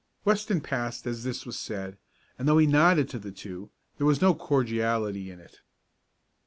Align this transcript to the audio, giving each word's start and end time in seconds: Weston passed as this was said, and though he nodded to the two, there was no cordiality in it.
Weston 0.25 0.61
passed 0.61 1.05
as 1.05 1.23
this 1.23 1.45
was 1.45 1.59
said, 1.59 1.95
and 2.39 2.47
though 2.47 2.57
he 2.57 2.65
nodded 2.65 3.07
to 3.09 3.19
the 3.19 3.31
two, 3.31 3.69
there 3.99 4.07
was 4.07 4.19
no 4.19 4.33
cordiality 4.33 5.29
in 5.29 5.39
it. 5.39 5.59